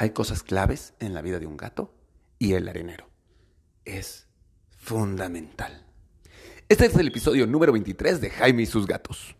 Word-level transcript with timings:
Hay 0.00 0.10
cosas 0.10 0.44
claves 0.44 0.94
en 1.00 1.12
la 1.12 1.22
vida 1.22 1.40
de 1.40 1.46
un 1.46 1.56
gato 1.56 1.92
y 2.38 2.52
el 2.52 2.68
arenero. 2.68 3.10
Es 3.84 4.28
fundamental. 4.76 5.86
Este 6.68 6.86
es 6.86 6.94
el 6.94 7.08
episodio 7.08 7.48
número 7.48 7.72
23 7.72 8.20
de 8.20 8.30
Jaime 8.30 8.62
y 8.62 8.66
sus 8.66 8.86
gatos. 8.86 9.34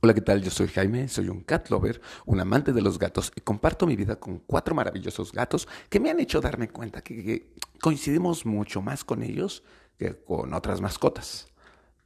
Hola, 0.00 0.12
¿qué 0.12 0.20
tal? 0.20 0.42
Yo 0.42 0.50
soy 0.50 0.68
Jaime, 0.68 1.08
soy 1.08 1.30
un 1.30 1.40
cat 1.40 1.70
lover, 1.70 2.02
un 2.26 2.38
amante 2.38 2.74
de 2.74 2.82
los 2.82 2.98
gatos 2.98 3.32
y 3.34 3.40
comparto 3.40 3.86
mi 3.86 3.96
vida 3.96 4.16
con 4.16 4.40
cuatro 4.40 4.74
maravillosos 4.74 5.32
gatos 5.32 5.68
que 5.88 6.00
me 6.00 6.10
han 6.10 6.20
hecho 6.20 6.42
darme 6.42 6.68
cuenta 6.68 7.00
que, 7.00 7.54
coincidimos 7.80 8.44
mucho 8.44 8.82
más 8.82 9.04
con 9.04 9.22
ellos 9.22 9.64
que 9.98 10.14
con 10.14 10.54
otras 10.54 10.80
mascotas. 10.80 11.48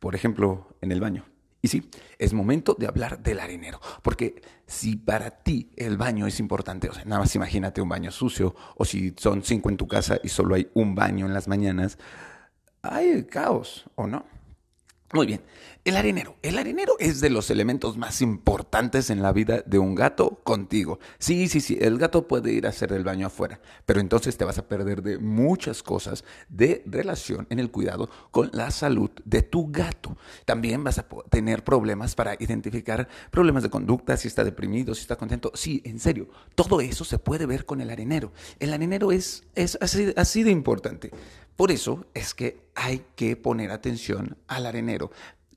Por 0.01 0.15
ejemplo, 0.15 0.67
en 0.81 0.91
el 0.93 1.01
baño. 1.01 1.25
Y 1.65 1.69
sí, 1.69 1.89
es 2.19 2.33
momento 2.33 2.75
de 2.77 2.89
hablar 2.89 3.23
del 3.23 3.39
arenero, 3.39 3.81
porque 4.03 4.43
si 4.67 4.97
para 4.97 5.31
ti 5.31 5.71
el 5.77 5.97
baño 5.97 6.27
es 6.27 6.41
importante, 6.41 6.89
o 6.89 6.93
sea, 6.93 7.05
nada 7.05 7.21
más 7.21 7.37
imagínate 7.37 7.81
un 7.81 7.89
baño 7.89 8.11
sucio, 8.11 8.57
o 8.77 8.85
si 8.85 9.15
son 9.17 9.45
cinco 9.45 9.71
en 9.71 9.77
tu 9.77 9.87
casa 9.87 10.19
y 10.25 10.29
solo 10.29 10.57
hay 10.57 10.69
un 10.75 10.97
baño 10.97 11.25
en 11.25 11.33
las 11.33 11.47
mañanas, 11.47 11.99
hay 12.83 13.23
caos, 13.25 13.89
¿o 13.95 14.09
no? 14.09 14.25
Muy 15.13 15.27
bien. 15.27 15.43
El 15.85 15.97
arenero. 15.97 16.37
El 16.43 16.59
arenero 16.59 16.95
es 16.99 17.21
de 17.21 17.29
los 17.29 17.51
elementos 17.51 17.99
más 17.99 18.23
importantes 18.23 19.11
en 19.11 19.21
la 19.21 19.33
vida 19.33 19.63
de 19.67 19.79
un 19.79 19.95
gato 19.95 20.41
contigo. 20.43 21.01
Sí, 21.19 21.49
sí, 21.49 21.61
sí, 21.61 21.77
el 21.81 21.99
gato 21.99 22.29
puede 22.29 22.53
ir 22.53 22.67
a 22.67 22.71
hacer 22.71 22.93
el 22.93 23.05
baño 23.05 23.27
afuera, 23.27 23.61
pero 23.85 24.01
entonces 24.01 24.37
te 24.39 24.45
vas 24.45 24.57
a 24.59 24.69
perder 24.69 25.03
de 25.03 25.19
muchas 25.19 25.83
cosas 25.83 26.25
de 26.49 26.83
relación 26.87 27.47
en 27.51 27.59
el 27.59 27.71
cuidado 27.71 28.09
con 28.31 28.49
la 28.55 28.71
salud 28.71 29.11
de 29.25 29.43
tu 29.43 29.71
gato. 29.71 30.17
También 30.47 30.83
vas 30.83 30.99
a 30.99 31.07
tener 31.29 31.63
problemas 31.63 32.15
para 32.15 32.35
identificar 32.39 33.09
problemas 33.31 33.65
de 33.65 33.71
conducta, 33.71 34.17
si 34.17 34.29
está 34.29 34.45
deprimido, 34.45 34.95
si 34.95 35.03
está 35.03 35.17
contento. 35.17 35.51
Sí, 35.55 35.83
en 35.85 35.99
serio, 35.99 36.29
todo 36.55 36.81
eso 36.81 37.05
se 37.05 37.19
puede 37.19 37.45
ver 37.45 37.67
con 37.67 37.83
el 37.83 37.91
arenero. 37.91 38.33
El 38.61 38.73
arenero 38.73 39.13
es, 39.13 39.43
es 39.57 39.77
así, 39.81 40.15
así 40.17 40.43
de 40.43 40.53
importante. 40.53 41.11
Por 41.57 41.71
eso 41.71 42.07
es 42.15 42.35
que 42.35 42.61
hay 42.75 43.05
que 43.17 43.37
poner 43.37 43.71
atención 43.71 44.37
al 44.49 44.67
arenero. 44.67 45.11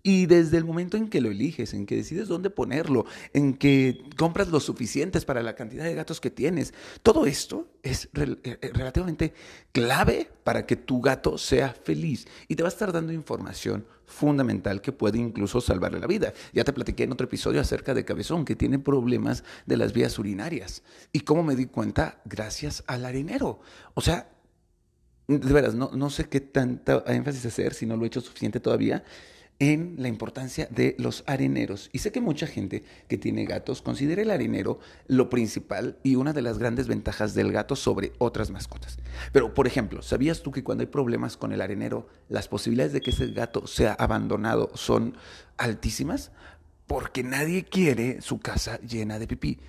Y 0.08 0.28
desde 0.28 0.58
el 0.58 0.66
momento 0.66 0.98
en 0.98 1.10
que 1.10 1.20
lo 1.20 1.32
eliges, 1.32 1.74
en 1.74 1.88
que 1.88 1.96
decides 1.96 2.28
dónde 2.28 2.52
ponerlo, 2.52 3.08
en 3.34 3.56
que 3.56 4.04
compras 4.16 4.50
lo 4.50 4.60
suficientes 4.60 5.26
para 5.26 5.42
la 5.42 5.56
cantidad 5.56 5.84
de 5.84 5.96
gatos 5.96 6.22
que 6.22 6.30
tienes, 6.30 6.76
todo 7.02 7.26
esto 7.26 7.70
es 7.82 8.08
eh, 8.14 8.38
eh, 8.44 8.72
relativamente 8.72 9.34
clave 9.72 10.30
para 10.44 10.68
que 10.68 10.76
tu 10.76 11.02
gato 11.02 11.40
sea 11.40 11.74
feliz. 11.74 12.28
Y 12.48 12.56
te 12.56 12.62
va 12.62 12.70
a 12.70 12.72
estar 12.72 12.92
dando 12.92 13.14
información 13.14 13.84
fundamental 14.06 14.80
que 14.80 14.92
puede 14.92 15.18
incluso 15.18 15.60
salvarle 15.60 16.00
la 16.00 16.06
vida. 16.06 16.34
Ya 16.54 16.64
te 16.64 16.72
platiqué 16.72 17.06
en 17.06 17.14
otro 17.14 17.26
episodio 17.26 17.60
acerca 17.60 17.96
de 17.96 18.06
Cabezón, 18.06 18.46
que 18.46 18.56
tiene 18.56 18.78
problemas 18.78 19.44
de 19.66 19.78
las 19.78 19.92
vías 19.92 20.20
urinarias. 20.20 20.84
Y 21.14 21.22
cómo 21.22 21.42
me 21.42 21.56
di 21.56 21.66
cuenta 21.66 22.22
gracias 22.26 22.84
al 22.86 23.06
arenero. 23.06 23.60
O 23.96 24.02
sea, 24.02 24.35
de 25.28 25.54
veras, 25.54 25.76
no, 25.76 25.92
no 25.94 26.10
sé 26.10 26.26
qué 26.26 26.40
tanta 26.42 27.04
énfasis 27.08 27.46
hacer 27.46 27.74
si 27.74 27.86
no 27.86 27.98
lo 27.98 28.04
he 28.04 28.08
hecho 28.08 28.22
suficiente 28.22 28.60
todavía 28.60 29.04
en 29.60 29.96
la 29.98 30.08
importancia 30.08 30.68
de 30.70 30.96
los 31.00 31.24
areneros. 31.28 31.90
Y 31.94 32.00
sé 32.00 32.12
que 32.12 32.20
mucha 32.20 32.48
gente 32.48 32.84
que 33.08 33.18
tiene 33.18 33.46
gatos 33.46 33.82
considera 33.82 34.22
el 34.22 34.32
arenero 34.32 34.80
lo 35.08 35.30
principal 35.30 35.98
y 36.04 36.16
una 36.16 36.34
de 36.34 36.42
las 36.42 36.58
grandes 36.58 36.88
ventajas 36.88 37.34
del 37.34 37.52
gato 37.52 37.76
sobre 37.76 38.12
otras 38.18 38.52
mascotas. 38.52 38.98
Pero, 39.32 39.54
por 39.54 39.68
ejemplo, 39.68 40.02
¿sabías 40.02 40.42
tú 40.42 40.52
que 40.52 40.64
cuando 40.64 40.82
hay 40.82 40.88
problemas 40.88 41.38
con 41.38 41.52
el 41.52 41.62
arenero, 41.62 42.08
las 42.28 42.48
posibilidades 42.48 42.94
de 42.94 43.02
que 43.02 43.12
ese 43.12 43.28
gato 43.28 43.66
sea 43.68 43.94
abandonado 43.94 44.72
son 44.74 45.18
altísimas? 45.58 46.32
Porque 46.86 47.24
nadie 47.24 47.64
quiere 47.64 48.22
su 48.22 48.40
casa 48.40 48.80
llena 48.82 49.20
de 49.20 49.28
pipí. 49.28 49.60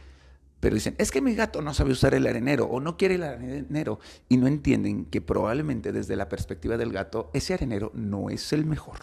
Pero 0.67 0.75
dicen, 0.75 0.97
es 0.99 1.13
que 1.13 1.21
mi 1.21 1.37
gato 1.37 1.63
no 1.63 1.73
sabe 1.73 1.93
usar 1.93 2.13
el 2.17 2.27
arenero 2.27 2.65
o 2.65 2.81
no 2.81 2.97
quiere 2.97 3.15
el 3.15 3.23
arenero. 3.23 4.01
Y 4.29 4.37
no 4.37 4.49
entienden 4.49 5.05
que 5.05 5.21
probablemente 5.21 5.93
desde 5.93 6.17
la 6.17 6.29
perspectiva 6.29 6.77
del 6.77 6.91
gato, 6.91 7.31
ese 7.35 7.55
arenero 7.55 7.93
no 7.95 8.31
es 8.31 8.53
el 8.53 8.67
mejor. 8.67 8.99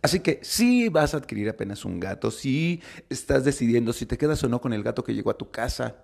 Así 0.00 0.20
que 0.20 0.40
si 0.42 0.88
vas 0.88 1.12
a 1.12 1.18
adquirir 1.18 1.50
apenas 1.50 1.84
un 1.84 2.00
gato, 2.00 2.30
si 2.30 2.80
estás 3.10 3.44
decidiendo 3.44 3.92
si 3.92 4.06
te 4.06 4.16
quedas 4.16 4.42
o 4.44 4.48
no 4.48 4.62
con 4.62 4.72
el 4.72 4.82
gato 4.82 5.04
que 5.04 5.12
llegó 5.12 5.30
a 5.30 5.36
tu 5.36 5.50
casa, 5.50 5.96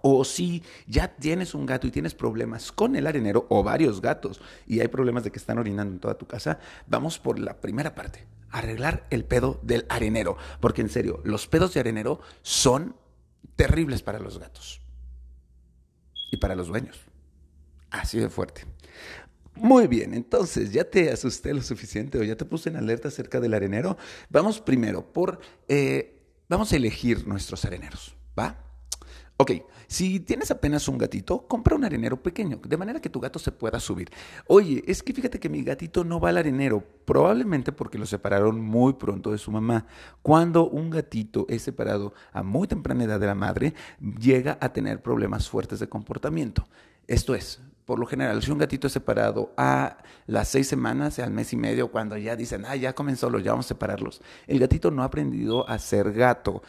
o 0.00 0.24
si 0.24 0.62
ya 0.86 1.08
tienes 1.08 1.52
un 1.52 1.66
gato 1.66 1.88
y 1.88 1.90
tienes 1.90 2.14
problemas 2.14 2.70
con 2.70 2.94
el 2.94 3.08
arenero 3.08 3.46
o 3.48 3.64
varios 3.64 4.00
gatos 4.00 4.40
y 4.64 4.78
hay 4.78 4.86
problemas 4.86 5.24
de 5.24 5.32
que 5.32 5.40
están 5.40 5.58
orinando 5.58 5.92
en 5.92 5.98
toda 5.98 6.14
tu 6.14 6.28
casa, 6.28 6.60
vamos 6.86 7.18
por 7.18 7.40
la 7.40 7.60
primera 7.60 7.96
parte, 7.96 8.28
arreglar 8.52 9.08
el 9.10 9.24
pedo 9.24 9.58
del 9.64 9.86
arenero. 9.88 10.36
Porque 10.60 10.82
en 10.82 10.88
serio, 10.88 11.20
los 11.24 11.48
pedos 11.48 11.74
de 11.74 11.80
arenero 11.80 12.20
son 12.42 12.94
terribles 13.56 14.02
para 14.02 14.18
los 14.18 14.38
gatos 14.38 14.80
y 16.30 16.36
para 16.36 16.54
los 16.54 16.68
dueños. 16.68 17.00
Así 17.90 18.18
de 18.18 18.28
fuerte. 18.28 18.64
Muy 19.54 19.86
bien, 19.86 20.14
entonces 20.14 20.72
ya 20.72 20.84
te 20.84 21.10
asusté 21.12 21.54
lo 21.54 21.62
suficiente 21.62 22.18
o 22.18 22.24
ya 22.24 22.36
te 22.36 22.44
puse 22.44 22.68
en 22.68 22.76
alerta 22.76 23.08
acerca 23.08 23.38
del 23.38 23.54
arenero. 23.54 23.96
Vamos 24.28 24.60
primero 24.60 25.12
por, 25.12 25.38
eh, 25.68 26.20
vamos 26.48 26.72
a 26.72 26.76
elegir 26.76 27.26
nuestros 27.28 27.64
areneros, 27.64 28.16
¿va? 28.36 28.63
Ok, 29.36 29.50
si 29.88 30.20
tienes 30.20 30.52
apenas 30.52 30.86
un 30.86 30.96
gatito, 30.96 31.48
compra 31.48 31.74
un 31.74 31.84
arenero 31.84 32.22
pequeño, 32.22 32.60
de 32.64 32.76
manera 32.76 33.00
que 33.00 33.10
tu 33.10 33.18
gato 33.18 33.40
se 33.40 33.50
pueda 33.50 33.80
subir. 33.80 34.08
Oye, 34.46 34.84
es 34.86 35.02
que 35.02 35.12
fíjate 35.12 35.40
que 35.40 35.48
mi 35.48 35.64
gatito 35.64 36.04
no 36.04 36.20
va 36.20 36.28
al 36.28 36.38
arenero, 36.38 36.84
probablemente 37.04 37.72
porque 37.72 37.98
lo 37.98 38.06
separaron 38.06 38.60
muy 38.60 38.92
pronto 38.92 39.32
de 39.32 39.38
su 39.38 39.50
mamá. 39.50 39.86
Cuando 40.22 40.68
un 40.68 40.88
gatito 40.88 41.46
es 41.48 41.62
separado 41.62 42.14
a 42.32 42.44
muy 42.44 42.68
temprana 42.68 43.02
edad 43.02 43.18
de 43.18 43.26
la 43.26 43.34
madre, 43.34 43.74
llega 44.20 44.56
a 44.60 44.72
tener 44.72 45.02
problemas 45.02 45.48
fuertes 45.48 45.80
de 45.80 45.88
comportamiento. 45.88 46.68
Esto 47.08 47.34
es, 47.34 47.60
por 47.84 47.98
lo 47.98 48.06
general, 48.06 48.40
si 48.40 48.52
un 48.52 48.58
gatito 48.58 48.86
es 48.86 48.92
separado 48.92 49.52
a 49.56 49.98
las 50.26 50.48
seis 50.48 50.68
semanas, 50.68 51.18
al 51.18 51.32
mes 51.32 51.52
y 51.52 51.56
medio, 51.56 51.90
cuando 51.90 52.16
ya 52.16 52.36
dicen, 52.36 52.64
ah, 52.66 52.76
ya 52.76 52.94
comenzó, 52.94 53.28
los 53.28 53.42
ya 53.42 53.50
vamos 53.50 53.66
a 53.66 53.68
separarlos, 53.68 54.22
el 54.46 54.60
gatito 54.60 54.92
no 54.92 55.02
ha 55.02 55.06
aprendido 55.06 55.68
a 55.68 55.78
ser 55.80 56.12
gato 56.12 56.62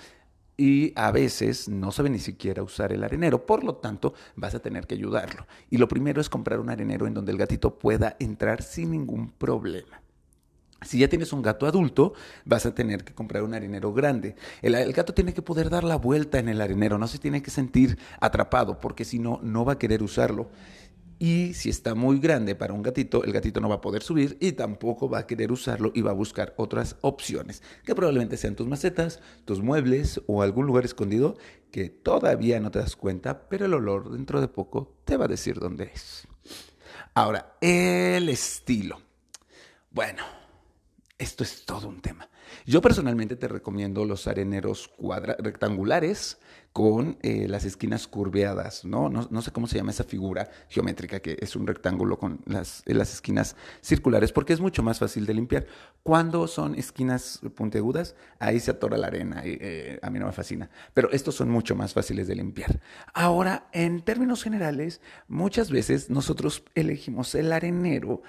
y 0.57 0.93
a 0.95 1.11
veces 1.11 1.67
no 1.67 1.91
sabe 1.91 2.09
ni 2.09 2.19
siquiera 2.19 2.63
usar 2.63 2.93
el 2.93 3.03
arenero, 3.03 3.45
por 3.45 3.63
lo 3.63 3.75
tanto 3.75 4.13
vas 4.35 4.55
a 4.55 4.59
tener 4.59 4.88
que 4.88 4.95
ayudarlo. 4.95 5.45
Y 5.69 5.77
lo 5.77 5.88
primero 5.88 6.21
es 6.21 6.29
comprar 6.29 6.59
un 6.59 6.69
arenero 6.69 7.07
en 7.07 7.13
donde 7.13 7.31
el 7.31 7.38
gatito 7.38 7.77
pueda 7.77 8.16
entrar 8.19 8.61
sin 8.61 8.91
ningún 8.91 9.31
problema. 9.31 10.01
Si 10.81 10.99
ya 10.99 11.07
tienes 11.07 11.33
un 11.33 11.41
gato 11.41 11.66
adulto, 11.66 12.13
vas 12.45 12.66
a 12.66 12.75
tener 12.75 13.03
que 13.03 13.13
comprar 13.13 13.43
un 13.43 13.53
arenero 13.53 13.91
grande. 13.91 14.35
El, 14.61 14.93
gato 14.93 15.13
tiene 15.13 15.33
que 15.33 15.41
poder 15.41 15.69
dar 15.69 15.83
la 15.83 15.95
vuelta 15.95 16.38
en 16.38 16.47
el 16.47 16.61
arenero, 16.61 16.97
no 16.97 17.07
se 17.07 17.17
tiene 17.17 17.41
que 17.41 17.49
sentir 17.49 17.97
atrapado, 18.19 18.79
porque 18.79 19.03
si 19.03 19.17
no, 19.17 19.39
no 19.41 19.66
va 19.66 19.73
a 19.73 19.79
querer 19.79 20.03
usarlo. 20.03 20.49
Y 21.18 21.53
si 21.53 21.70
está 21.70 21.96
muy 21.96 22.20
grande 22.20 22.56
para 22.56 22.74
un 22.74 22.81
gatito, 22.81 23.24
el 23.24 23.31
gatito 23.31 23.62
no 23.62 23.70
va 23.70 23.76
a 23.76 23.81
poder 23.81 24.03
subir 24.03 24.38
y 24.42 24.52
tampoco 24.52 25.09
va 25.09 25.20
a 25.20 25.28
querer 25.28 25.52
usarlo 25.52 25.92
y 25.96 26.02
va 26.02 26.12
a 26.12 26.16
buscar 26.16 26.53
otras 26.58 26.98
opciones, 27.02 27.64
que 27.86 27.96
probablemente 27.96 28.38
sean 28.38 28.56
tus 28.56 28.68
macetas, 28.68 29.22
tus 29.46 29.62
muebles 29.62 30.22
o 30.28 30.42
algún 30.42 30.66
lugar 30.66 30.84
escondido 30.84 31.38
que 31.72 31.90
todavía 31.90 32.59
no 32.59 32.72
te 32.72 32.80
das 32.80 32.96
cuenta, 32.96 33.48
pero 33.48 33.66
el 33.66 33.74
olor 33.74 34.12
dentro 34.12 34.42
de 34.42 34.48
poco 34.48 34.98
te 35.06 35.18
va 35.18 35.26
a 35.26 35.30
decir 35.30 35.59
dónde 35.59 35.92
es. 35.94 36.28
Ahora, 37.14 37.56
el 37.62 38.28
estilo. 38.28 39.00
Bueno, 39.92 40.24
esto 41.18 41.44
es 41.44 41.66
todo 41.66 41.88
un 41.88 42.02
tema. 42.02 42.30
Yo 42.66 42.81
personalmente 42.81 43.36
te 43.36 43.48
recomiendo 43.48 44.06
los 44.06 44.28
areneros 44.28 44.92
rectangulares 45.40 46.38
con 46.74 47.18
eh, 47.22 47.48
las 47.48 47.64
esquinas 47.64 48.06
curveadas, 48.06 48.84
¿no? 48.84 49.08
¿no? 49.09 49.42
sé 49.42 49.52
cómo 49.52 49.66
se 49.66 49.78
llama 49.78 49.92
esa 49.92 50.03
figura 50.03 50.50
geométrica 50.68 51.22
que 51.22 51.38
es 51.40 51.56
un 51.56 51.66
rectángulo 51.66 52.20
con 52.20 52.42
las, 52.46 52.84
las 52.86 53.14
esquinas 53.14 53.56
circulares, 53.80 54.34
porque 54.34 54.52
es 54.52 54.59
mucho 54.59 54.84
más 54.84 55.00
fácil 55.00 55.26
de 55.26 55.34
limpiar. 55.36 55.68
Cuando 56.03 56.50
son 56.50 56.76
esquinas 56.76 57.40
puntiagudas, 57.56 58.16
ahí 58.40 58.59
se 58.59 58.72
atora 58.72 58.97
la 58.97 59.08
arena, 59.08 59.41
eh, 59.46 60.00
a 60.02 60.09
mí 60.09 60.20
no 60.20 60.26
me 60.26 60.34
fascina, 60.34 60.70
pero 60.94 61.09
estos 61.11 61.35
son 61.35 61.50
mucho 61.50 61.78
más 61.78 61.94
fáciles 61.94 62.28
de 62.28 62.35
limpiar. 62.35 62.82
Ahora, 63.14 63.70
en 63.72 64.02
términos 64.02 64.44
generales, 64.44 65.00
muchas 65.29 65.72
veces 65.72 66.09
nosotros 66.09 66.66
elegimos 66.76 67.35
el 67.35 67.53
arenero 67.53 68.22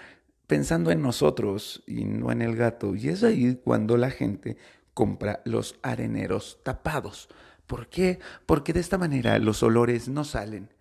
pensando 0.46 0.90
en 0.90 1.02
nosotros 1.02 1.82
y 1.86 2.04
no 2.04 2.30
en 2.30 2.42
el 2.42 2.56
gato. 2.56 2.94
Y 2.94 3.08
es 3.08 3.22
ahí 3.22 3.60
cuando 3.62 3.96
la 3.96 4.10
gente 4.10 4.56
compra 4.94 5.42
los 5.44 5.78
areneros 5.82 6.60
tapados. 6.62 7.28
¿Por 7.66 7.88
qué? 7.88 8.20
Porque 8.46 8.72
de 8.72 8.80
esta 8.80 8.98
manera 8.98 9.38
los 9.38 9.62
olores 9.62 10.08
no 10.08 10.24
salen, 10.24 10.72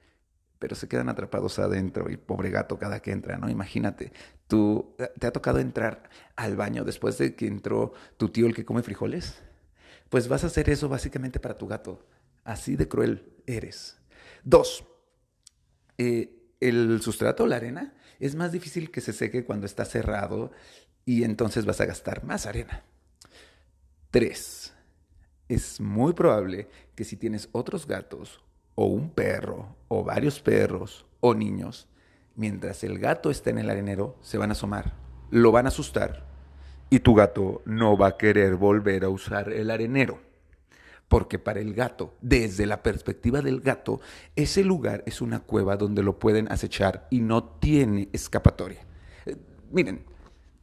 pero 0.60 0.76
se 0.76 0.88
quedan 0.88 1.10
atrapados 1.10 1.60
adentro 1.60 2.10
y 2.10 2.18
pobre 2.18 2.52
gato 2.52 2.78
cada 2.78 3.02
que 3.02 3.12
entra, 3.12 3.38
¿no? 3.38 3.50
Imagínate, 3.50 4.14
tú 4.48 4.96
te 5.20 5.28
ha 5.28 5.32
tocado 5.32 5.60
entrar 5.60 6.10
al 6.36 6.56
baño 6.56 6.84
después 6.84 7.18
de 7.18 7.36
que 7.36 7.48
entró 7.48 7.94
tu 8.18 8.30
tío 8.30 8.46
el 8.46 8.56
que 8.56 8.66
come 8.66 8.84
frijoles. 8.84 9.42
Pues 10.10 10.28
vas 10.28 10.44
a 10.44 10.48
hacer 10.48 10.70
eso 10.70 10.88
básicamente 10.88 11.40
para 11.40 11.58
tu 11.58 11.68
gato. 11.68 12.06
Así 12.44 12.76
de 12.76 12.88
cruel 12.88 13.34
eres. 13.48 13.98
Dos, 14.44 14.86
eh, 15.98 16.54
el 16.60 17.02
sustrato, 17.02 17.48
la 17.48 17.56
arena, 17.56 17.96
es 18.20 18.36
más 18.36 18.52
difícil 18.52 18.92
que 18.92 19.02
se 19.02 19.14
seque 19.14 19.46
cuando 19.46 19.66
está 19.66 19.86
cerrado 19.86 20.52
y 21.06 21.24
entonces 21.24 21.66
vas 21.66 21.82
a 21.82 21.86
gastar 21.86 22.24
más 22.24 22.46
arena. 22.46 22.84
Tres, 24.12 24.74
es 25.48 25.80
muy 25.80 26.14
probable 26.14 26.68
que 26.96 27.04
si 27.04 27.18
tienes 27.18 27.50
otros 27.52 27.88
gatos 27.88 28.42
o 28.76 28.86
un 28.86 29.10
perro 29.10 29.76
o 29.88 30.04
varios 30.04 30.40
perros 30.40 31.06
o 31.20 31.34
niños, 31.34 31.88
mientras 32.36 32.84
el 32.84 33.00
gato 33.00 33.30
está 33.30 33.50
en 33.50 33.60
el 33.60 33.70
arenero, 33.70 34.18
se 34.22 34.38
van 34.38 34.50
a 34.50 34.54
asomar, 34.54 34.94
lo 35.32 35.52
van 35.52 35.66
a 35.66 35.70
asustar 35.70 36.26
y 36.90 37.00
tu 37.00 37.16
gato 37.16 37.62
no 37.66 37.98
va 37.98 38.08
a 38.08 38.18
querer 38.18 38.56
volver 38.56 39.04
a 39.04 39.10
usar 39.10 39.52
el 39.52 39.72
arenero. 39.72 40.20
Porque 41.16 41.40
para 41.40 41.62
el 41.62 41.74
gato, 41.74 42.16
desde 42.20 42.66
la 42.66 42.84
perspectiva 42.84 43.40
del 43.42 43.62
gato, 43.62 44.02
ese 44.36 44.66
lugar 44.66 45.02
es 45.06 45.22
una 45.22 45.40
cueva 45.40 45.78
donde 45.78 46.04
lo 46.04 46.20
pueden 46.20 46.52
acechar 46.52 47.08
y 47.10 47.22
no 47.22 47.42
tiene 47.42 48.10
escapatoria. 48.12 48.82
Eh, 49.26 49.38
miren, 49.72 50.04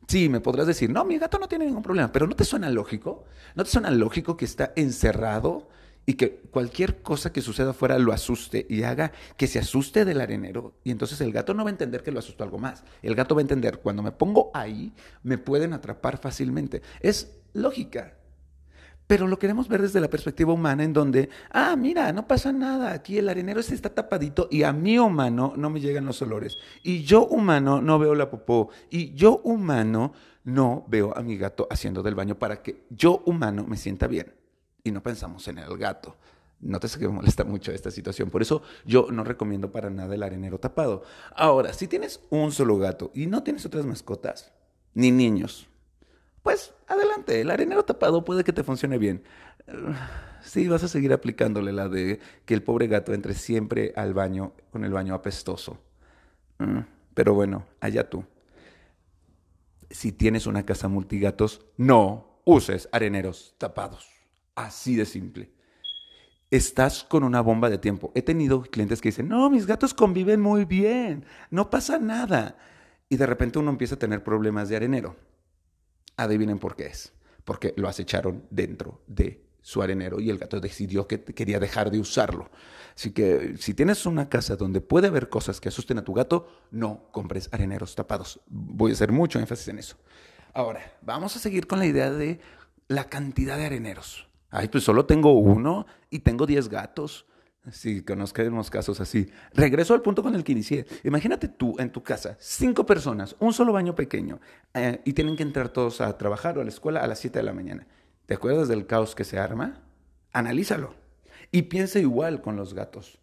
Sí, 0.07 0.29
me 0.29 0.41
podrás 0.41 0.67
decir, 0.67 0.91
no, 0.91 1.07
mi 1.07 1.17
gato 1.17 1.39
no 1.39 1.49
tiene 1.49 1.65
ningún 1.65 1.83
problema, 1.83 2.13
pero 2.13 2.27
¿no 2.27 2.37
te 2.37 2.45
suena 2.45 2.69
lógico? 2.69 3.25
¿No 3.55 3.65
te 3.65 3.71
suena 3.71 3.91
lógico 3.91 4.37
que 4.37 4.45
está 4.45 4.75
encerrado 4.77 5.71
y 6.05 6.15
que 6.15 6.43
cualquier 6.51 7.01
cosa 7.01 7.33
que 7.33 7.41
suceda 7.41 7.71
afuera 7.71 7.99
lo 7.99 8.13
asuste 8.13 8.67
y 8.69 8.83
haga 8.83 9.13
que 9.39 9.47
se 9.47 9.59
asuste 9.59 10.05
del 10.05 10.21
arenero? 10.21 10.75
Y 10.85 10.91
entonces 10.91 11.19
el 11.23 11.33
gato 11.33 11.55
no 11.55 11.65
va 11.65 11.71
a 11.71 11.73
entender 11.73 12.03
que 12.03 12.13
lo 12.13 12.19
asustó 12.19 12.45
algo 12.45 12.59
más. 12.59 12.85
El 13.01 13.15
gato 13.15 13.35
va 13.35 13.41
a 13.41 13.49
entender, 13.49 13.79
cuando 13.79 14.03
me 14.03 14.13
pongo 14.13 14.51
ahí, 14.53 14.93
me 15.23 15.39
pueden 15.39 15.73
atrapar 15.73 16.19
fácilmente. 16.19 16.83
Es 17.01 17.39
lógica 17.55 18.19
pero 19.13 19.27
lo 19.27 19.39
queremos 19.39 19.69
ver 19.69 19.83
desde 19.83 20.01
la 20.01 20.09
perspectiva 20.09 20.55
humana 20.55 20.85
en 20.85 20.95
donde, 20.95 21.29
ah, 21.51 21.77
mira, 21.77 22.11
no 22.15 22.27
pasa 22.27 22.51
nada, 22.51 22.93
aquí 22.93 23.19
el 23.19 23.29
arenero 23.29 23.61
está 23.61 23.91
tapadito 23.91 24.49
y 24.51 24.63
a 24.63 24.73
mí 24.73 24.99
humano 24.99 25.53
no 25.55 25.69
me 25.69 25.83
llegan 25.83 26.07
los 26.07 26.23
olores. 26.23 26.57
Y 26.83 27.03
yo 27.03 27.27
humano 27.27 27.83
no 27.83 27.99
veo 27.99 28.15
la 28.15 28.31
popó. 28.31 28.71
Y 28.89 29.13
yo 29.13 29.43
humano 29.45 30.15
no 30.45 30.87
veo 30.89 31.15
a 31.15 31.21
mi 31.21 31.37
gato 31.37 31.69
haciendo 31.71 32.03
del 32.03 32.15
baño 32.15 32.39
para 32.39 32.63
que 32.63 32.87
yo 32.89 33.23
humano 33.27 33.67
me 33.69 33.77
sienta 33.77 34.07
bien. 34.07 34.33
Y 34.83 34.93
no 34.93 35.03
pensamos 35.03 35.47
en 35.47 35.59
el 35.59 35.77
gato. 35.77 36.17
No 36.61 36.81
te 36.81 36.89
sé 36.89 36.99
que 36.99 37.07
me 37.07 37.13
molesta 37.13 37.45
mucho 37.45 37.71
esta 37.71 37.91
situación. 37.91 38.31
Por 38.31 38.41
eso 38.41 38.63
yo 38.87 39.09
no 39.13 39.25
recomiendo 39.25 39.71
para 39.73 39.91
nada 39.91 40.15
el 40.15 40.23
arenero 40.23 40.59
tapado. 40.59 41.03
Ahora, 41.37 41.75
si 41.75 41.87
tienes 41.87 42.21
un 42.31 42.51
solo 42.51 42.79
gato 42.79 43.11
y 43.13 43.27
no 43.27 43.43
tienes 43.43 43.67
otras 43.67 43.85
mascotas, 43.85 44.55
ni 44.95 45.11
niños, 45.11 45.69
pues 46.43 46.73
adelante, 46.93 47.41
el 47.41 47.51
arenero 47.51 47.85
tapado 47.85 48.25
puede 48.25 48.45
que 48.45 48.53
te 48.53 48.63
funcione 48.63 48.99
bien. 48.99 49.23
Sí, 50.43 50.69
vas 50.69 50.83
a 50.83 50.89
seguir 50.89 51.13
aplicándole 51.13 51.73
la 51.73 51.89
de 51.89 52.21
que 52.45 52.55
el 52.55 52.63
pobre 52.63 52.89
gato 52.89 53.15
entre 53.15 53.35
siempre 53.35 53.93
al 53.97 54.15
baño 54.15 54.53
con 54.71 54.85
el 54.85 54.93
baño 54.93 55.15
apestoso. 55.15 55.79
Mm, 56.59 56.81
pero 57.15 57.35
bueno, 57.35 57.67
allá 57.81 58.09
tú. 58.09 58.25
Si 59.91 60.13
tienes 60.13 60.47
una 60.47 60.65
casa 60.65 60.89
multigatos, 60.89 61.65
no 61.77 62.41
uses 62.45 62.89
areneros 62.93 63.55
tapados. 63.59 64.09
Así 64.55 64.97
de 64.97 65.05
simple. 65.05 65.53
Estás 66.51 67.05
con 67.05 67.25
una 67.25 67.41
bomba 67.41 67.71
de 67.71 67.79
tiempo. 67.79 68.13
He 68.15 68.23
tenido 68.23 68.63
clientes 68.63 69.01
que 69.01 69.09
dicen, 69.09 69.29
no, 69.29 69.49
mis 69.49 69.67
gatos 69.67 69.95
conviven 69.95 70.41
muy 70.41 70.65
bien, 70.65 71.25
no 71.51 71.71
pasa 71.71 71.99
nada. 71.99 72.57
Y 73.09 73.17
de 73.17 73.27
repente 73.27 73.59
uno 73.59 73.71
empieza 73.71 73.95
a 73.95 73.99
tener 73.99 74.25
problemas 74.25 74.69
de 74.69 74.77
arenero 74.77 75.17
Adivinen 76.23 76.59
por 76.59 76.77
qué 76.77 76.87
es. 76.87 77.13
Porque 77.45 77.75
lo 77.77 77.89
acecharon 77.89 78.45
dentro 78.51 79.03
de 79.07 79.45
su 79.63 79.81
arenero 79.81 80.21
y 80.21 80.29
el 80.31 80.39
gato 80.39 80.61
decidió 80.61 81.07
que 81.07 81.23
quería 81.23 81.61
dejar 81.61 81.91
de 81.91 82.01
usarlo. 82.01 82.51
Así 82.95 83.13
que 83.13 83.57
si 83.59 83.75
tienes 83.75 84.05
una 84.07 84.29
casa 84.29 84.57
donde 84.57 84.81
puede 84.81 85.09
haber 85.09 85.29
cosas 85.29 85.61
que 85.61 85.69
asusten 85.69 85.99
a 85.99 86.05
tu 86.05 86.13
gato, 86.13 86.49
no 86.71 87.09
compres 87.11 87.49
areneros 87.53 87.95
tapados. 87.95 88.41
Voy 88.49 88.91
a 88.91 88.95
hacer 88.95 89.13
mucho 89.13 89.39
énfasis 89.39 89.69
en 89.69 89.79
eso. 89.79 89.97
Ahora, 90.53 90.99
vamos 91.01 91.35
a 91.37 91.39
seguir 91.39 91.67
con 91.67 91.79
la 91.79 91.87
idea 91.87 92.11
de 92.11 92.41
la 92.89 93.09
cantidad 93.09 93.57
de 93.57 93.67
areneros. 93.67 94.29
Ay, 94.51 94.69
pues 94.69 94.85
solo 94.85 95.07
tengo 95.07 95.33
uno 95.33 95.87
y 96.11 96.19
tengo 96.19 96.45
10 96.45 96.69
gatos. 96.69 97.25
Si 97.71 98.03
conozcamos 98.03 98.71
casos 98.71 99.01
así. 99.01 99.31
Regreso 99.55 99.95
al 99.95 100.03
punto 100.03 100.23
con 100.23 100.35
el 100.35 100.43
que 100.43 100.53
inicié. 100.53 100.85
Imagínate 101.05 101.47
tú 101.47 101.77
en 101.79 101.91
tu 101.93 102.03
casa, 102.03 102.37
cinco 102.41 102.85
personas, 102.85 103.37
un 103.39 103.53
solo 103.53 103.73
baño 103.73 103.95
pequeño, 103.95 104.41
eh, 104.75 105.01
y 105.05 105.13
tienen 105.13 105.37
que 105.37 105.45
entrar 105.45 105.69
todos 105.69 106.01
a 106.01 106.19
trabajar 106.19 106.59
o 106.59 106.61
a 106.61 106.65
la 106.65 106.71
escuela 106.71 107.01
a 107.01 107.07
las 107.07 107.21
7 107.21 107.39
de 107.39 107.45
la 107.45 107.53
mañana. 107.53 107.87
¿Te 108.27 108.35
acuerdas 108.35 108.67
del 108.67 108.87
caos 108.87 109.15
que 109.15 109.25
se 109.25 109.39
arma? 109.39 109.81
Analízalo. 110.33 110.95
Y 111.53 111.63
piensa 111.63 112.01
igual 112.01 112.41
con 112.41 112.57
los 112.57 112.75
gatos. 112.75 113.21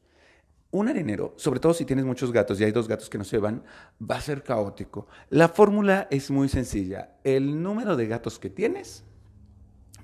Un 0.72 0.88
arenero, 0.88 1.34
sobre 1.36 1.60
todo 1.60 1.74
si 1.74 1.84
tienes 1.84 2.06
muchos 2.06 2.32
gatos 2.32 2.62
y 2.62 2.64
hay 2.64 2.72
dos 2.72 2.88
gatos 2.88 3.10
que 3.10 3.18
no 3.18 3.24
se 3.24 3.40
van, 3.40 3.64
va 4.00 4.18
a 4.18 4.22
ser 4.22 4.44
caótico. 4.44 5.08
La 5.30 5.50
fórmula 5.50 6.08
es 6.12 6.30
muy 6.30 6.48
sencilla. 6.48 7.16
El 7.24 7.62
número 7.62 7.98
de 7.98 8.08
gatos 8.08 8.40
que 8.40 8.50
tienes 8.50 9.04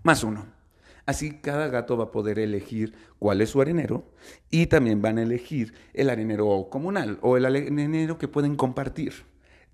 más 0.03 0.23
uno. 0.23 0.54
Así 1.05 1.31
cada 1.39 1.67
gato 1.67 1.97
va 1.97 2.05
a 2.05 2.11
poder 2.11 2.39
elegir 2.39 2.95
cuál 3.19 3.41
es 3.41 3.51
su 3.51 3.61
arenero 3.61 4.11
y 4.49 4.67
también 4.67 5.01
van 5.01 5.19
a 5.19 5.23
elegir 5.23 5.73
el 5.93 6.09
arenero 6.09 6.67
comunal 6.71 7.19
o 7.21 7.37
el 7.37 7.45
arenero 7.45 8.17
que 8.17 8.27
pueden 8.27 8.55
compartir. 8.55 9.13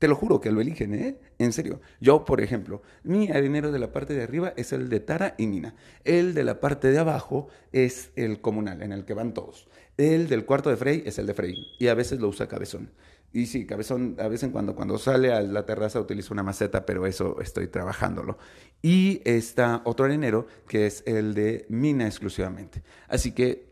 Te 0.01 0.07
lo 0.07 0.16
juro 0.16 0.42
que 0.42 0.51
lo 0.51 0.62
eligen, 0.62 0.95
¿eh? 0.95 1.19
En 1.38 1.54
serio. 1.54 1.80
Yo, 2.00 2.25
por 2.25 2.42
ejemplo, 2.42 2.81
mi 3.04 3.30
arenero 3.30 3.72
de 3.72 3.78
la 3.78 3.92
parte 3.92 4.16
de 4.16 4.24
arriba 4.24 4.51
es 4.57 4.74
el 4.74 4.89
de 4.89 5.00
Tara 5.00 5.36
y 5.38 5.45
Nina. 5.45 5.75
El 6.04 6.33
de 6.33 6.44
la 6.44 6.60
parte 6.60 6.89
de 6.89 6.98
abajo 6.98 7.50
es 7.72 8.10
el 8.16 8.42
comunal, 8.42 8.81
en 8.81 8.94
el 8.94 9.06
que 9.06 9.13
van 9.13 9.36
todos. 9.36 9.68
El 9.98 10.27
del 10.27 10.45
cuarto 10.45 10.72
de 10.72 10.77
Frey 10.77 11.04
es 11.06 11.19
el 11.19 11.27
de 11.27 11.36
Frey. 11.36 11.56
Y 11.77 11.88
a 11.88 11.94
veces 11.94 12.19
lo 12.19 12.30
usa 12.30 12.48
Cabezón. 12.48 12.89
Y 13.33 13.45
sí, 13.45 13.66
Cabezón, 13.66 14.18
a 14.19 14.28
veces 14.28 14.50
cuando, 14.51 14.75
cuando 14.75 14.98
sale 14.98 15.31
a 15.31 15.42
la 15.42 15.66
terraza 15.66 16.01
utiliza 16.01 16.33
una 16.33 16.44
maceta, 16.44 16.86
pero 16.86 17.06
eso 17.06 17.39
estoy 17.42 17.68
trabajándolo. 17.68 18.38
Y 18.81 19.22
está 19.24 19.81
otro 19.86 20.06
arenero, 20.06 20.48
que 20.68 20.86
es 20.86 21.04
el 21.06 21.33
de 21.33 21.66
Mina 21.69 22.06
exclusivamente. 22.06 22.83
Así 23.07 23.31
que 23.31 23.72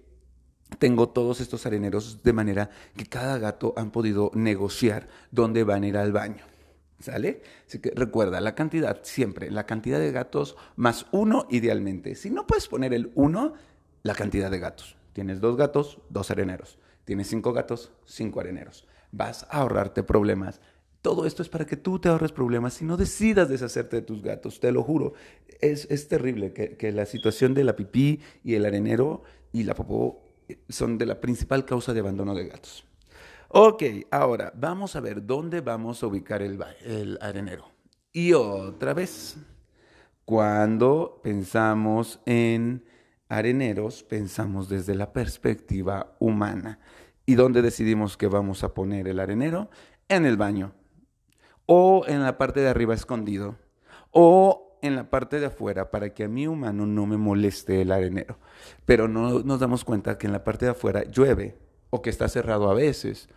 tengo 0.77 1.09
todos 1.09 1.41
estos 1.41 1.65
areneros 1.65 2.23
de 2.23 2.33
manera 2.33 2.69
que 2.95 3.06
cada 3.06 3.38
gato 3.38 3.73
han 3.75 3.91
podido 3.91 4.31
negociar 4.33 5.09
dónde 5.31 5.63
van 5.63 5.83
a 5.83 5.88
ir 5.88 5.97
al 5.97 6.12
baño. 6.12 6.45
¿Sale? 7.00 7.41
Así 7.65 7.79
que 7.79 7.91
recuerda, 7.95 8.41
la 8.41 8.55
cantidad 8.55 9.00
siempre, 9.03 9.50
la 9.50 9.65
cantidad 9.65 10.00
de 10.00 10.12
gatos 10.12 10.57
más 10.75 11.05
uno 11.12 11.47
idealmente. 11.50 12.15
Si 12.15 12.29
no 12.29 12.45
puedes 12.45 12.67
poner 12.67 12.94
el 12.94 13.12
uno, 13.15 13.53
la 14.03 14.15
cantidad 14.15 14.51
de 14.51 14.59
gatos. 14.59 14.97
Tienes 15.13 15.39
dos 15.39 15.55
gatos, 15.55 16.00
dos 16.09 16.29
areneros. 16.29 16.77
Tienes 17.05 17.27
cinco 17.27 17.53
gatos, 17.53 17.91
cinco 18.05 18.41
areneros. 18.41 18.85
Vas 19.11 19.45
a 19.50 19.59
ahorrarte 19.59 20.03
problemas. 20.03 20.61
Todo 21.01 21.25
esto 21.25 21.41
es 21.41 21.50
para 21.50 21.65
que 21.65 21.77
tú 21.77 22.00
te 22.00 22.09
ahorres 22.09 22.31
problemas 22.31 22.81
y 22.81 22.85
no 22.85 22.97
decidas 22.97 23.47
deshacerte 23.47 23.97
de 23.97 24.01
tus 24.01 24.21
gatos, 24.21 24.59
te 24.59 24.71
lo 24.71 24.83
juro. 24.83 25.13
Es, 25.62 25.88
es 25.89 26.07
terrible 26.07 26.51
que, 26.51 26.75
que 26.75 26.91
la 26.91 27.05
situación 27.05 27.53
de 27.53 27.63
la 27.63 27.75
pipí 27.75 28.19
y 28.43 28.55
el 28.55 28.65
arenero 28.65 29.24
y 29.53 29.63
la 29.63 29.75
popó 29.75 30.22
son 30.67 30.98
de 30.98 31.05
la 31.05 31.22
principal 31.22 31.65
causa 31.65 31.93
de 31.93 32.01
abandono 32.01 32.36
de 32.36 32.48
gatos. 32.48 32.86
Ok, 33.50 33.84
ahora 34.12 34.53
vamos 34.55 34.95
a 34.95 35.00
ver 35.00 35.25
dónde 35.25 35.62
vamos 35.62 36.03
a 36.03 36.07
ubicar 36.07 36.41
el, 36.41 36.63
el 36.84 37.17
arenero. 37.22 37.72
Y 38.12 38.34
otra 38.34 38.93
vez, 38.93 39.38
cuando 40.25 41.19
pensamos 41.24 42.19
en 42.25 42.86
areneros, 43.27 44.03
pensamos 44.03 44.69
desde 44.69 44.93
la 44.93 45.13
perspectiva 45.13 46.15
humana. 46.19 46.79
¿Y 47.29 47.36
dónde 47.36 47.62
decidimos 47.62 48.17
que 48.17 48.25
vamos 48.25 48.63
a 48.63 48.74
poner 48.74 49.07
el 49.07 49.19
arenero? 49.19 49.69
En 50.07 50.25
el 50.25 50.36
baño. 50.36 50.74
O 51.67 52.03
en 52.07 52.24
la 52.24 52.39
parte 52.39 52.59
de 52.59 52.69
arriba 52.69 52.95
escondido. 52.95 53.55
O 54.09 54.79
en 54.81 54.95
la 54.95 55.12
parte 55.12 55.39
de 55.39 55.45
afuera 55.45 55.91
para 55.91 56.12
que 56.15 56.24
a 56.24 56.27
mi 56.27 56.48
humano 56.48 56.88
no 56.88 57.05
me 57.05 57.17
moleste 57.17 57.83
el 57.83 57.91
arenero. 57.91 58.39
Pero 58.86 59.07
no 59.07 59.43
nos 59.43 59.59
damos 59.59 59.86
cuenta 59.86 60.17
que 60.17 60.25
en 60.25 60.33
la 60.33 60.43
parte 60.43 60.65
de 60.65 60.71
afuera 60.71 61.03
llueve 61.03 61.55
o 61.91 62.01
que 62.01 62.09
está 62.09 62.27
cerrado 62.29 62.67
a 62.67 62.74
veces 62.74 63.29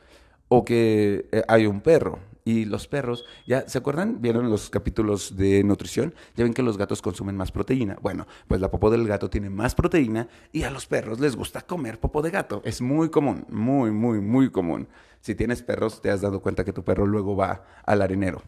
o 0.49 0.65
que 0.65 1.29
eh, 1.31 1.43
hay 1.47 1.67
un 1.67 1.83
perro. 1.83 2.19
Y 2.45 2.65
los 2.65 2.89
perros, 2.89 3.25
ya 3.47 3.69
se 3.69 3.79
acuerdan, 3.79 4.21
vieron 4.21 4.51
los 4.51 4.69
capítulos 4.69 5.37
de 5.37 5.63
nutrición, 5.63 6.15
ya 6.35 6.43
ven 6.43 6.55
que 6.55 6.63
los 6.63 6.77
gatos 6.77 7.01
consumen 7.01 7.37
más 7.37 7.53
proteína. 7.53 7.97
Bueno, 8.03 8.27
pues 8.49 8.61
la 8.61 8.71
popó 8.71 8.91
del 8.91 9.07
gato 9.07 9.31
tiene 9.31 9.49
más 9.49 9.75
proteína 9.75 10.29
y 10.51 10.65
a 10.65 10.71
los 10.71 10.87
perros 10.87 11.21
les 11.21 11.37
gusta 11.37 11.63
comer 11.63 12.01
popó 12.01 12.21
de 12.21 12.31
gato. 12.31 12.61
Es 12.65 12.81
muy 12.81 13.11
común, 13.11 13.47
muy, 13.49 13.93
muy, 13.93 14.21
muy 14.21 14.51
común. 14.51 14.89
Si 15.21 15.37
tienes 15.37 15.63
perros, 15.63 16.03
te 16.03 16.11
has 16.11 16.21
dado 16.21 16.41
cuenta 16.41 16.65
que 16.65 16.73
tu 16.73 16.83
perro 16.83 17.07
luego 17.07 17.37
va 17.37 17.65
al 17.87 18.03
arenero. 18.03 18.43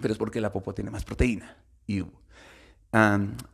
Pero 0.00 0.12
es 0.12 0.18
porque 0.18 0.40
la 0.40 0.50
popó 0.50 0.74
tiene 0.74 0.90
más 0.90 1.04
proteína 1.04 1.56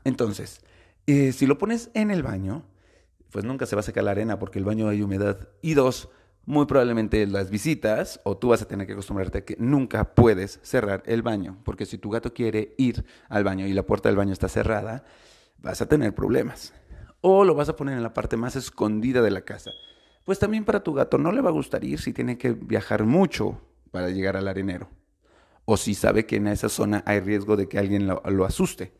entonces, 0.05 0.61
eh, 1.07 1.33
si 1.33 1.47
lo 1.47 1.59
pones 1.59 1.91
en 1.95 2.11
el 2.11 2.23
baño, 2.23 2.65
pues 3.31 3.45
nunca 3.45 3.67
se 3.67 3.77
va 3.77 3.81
a 3.81 3.83
secar 3.83 4.05
la 4.05 4.11
arena 4.11 4.39
porque 4.39 4.59
el 4.59 4.65
baño 4.65 4.89
hay 4.89 5.03
humedad. 5.03 5.49
Y 5.63 5.75
dos, 5.75 6.11
muy 6.45 6.67
probablemente 6.67 7.27
las 7.27 7.51
visitas 7.51 8.21
o 8.25 8.37
tú 8.37 8.49
vas 8.49 8.63
a 8.63 8.69
tener 8.69 8.87
que 8.87 8.95
acostumbrarte 8.95 9.39
a 9.39 9.45
que 9.45 9.57
nunca 9.59 10.15
puedes 10.15 10.61
cerrar 10.63 11.03
el 11.07 11.23
baño, 11.23 11.59
porque 11.65 11.87
si 11.87 11.99
tu 11.99 12.11
gato 12.11 12.33
quiere 12.33 12.75
ir 12.79 13.05
al 13.29 13.45
baño 13.45 13.67
y 13.67 13.73
la 13.73 13.85
puerta 13.85 14.09
del 14.09 14.17
baño 14.17 14.33
está 14.33 14.49
cerrada, 14.49 15.05
vas 15.59 15.81
a 15.81 15.87
tener 15.87 16.15
problemas. 16.15 16.73
O 17.21 17.45
lo 17.45 17.55
vas 17.55 17.69
a 17.69 17.77
poner 17.77 17.97
en 17.97 18.03
la 18.03 18.15
parte 18.15 18.37
más 18.37 18.57
escondida 18.57 19.21
de 19.23 19.31
la 19.31 19.43
casa. 19.43 19.71
Pues 20.25 20.39
también 20.39 20.65
para 20.65 20.83
tu 20.83 20.95
gato 20.95 21.19
no 21.19 21.33
le 21.33 21.41
va 21.41 21.51
a 21.51 21.53
gustar 21.53 21.85
ir 21.85 22.01
si 22.01 22.13
tiene 22.13 22.39
que 22.39 22.53
viajar 22.53 23.05
mucho 23.05 23.61
para 23.91 24.11
llegar 24.11 24.37
al 24.37 24.49
arenero 24.49 24.89
o 25.65 25.77
si 25.77 25.95
sabe 25.95 26.27
que 26.27 26.37
en 26.37 26.49
esa 26.49 26.69
zona 26.69 27.03
hay 27.07 27.21
riesgo 27.21 27.57
de 27.57 27.69
que 27.69 27.79
alguien 27.79 28.07
lo, 28.07 28.21
lo 28.25 28.45
asuste. 28.45 28.93